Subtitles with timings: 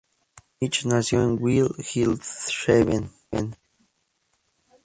[0.59, 3.11] Milch nació en Wilhelmshaven.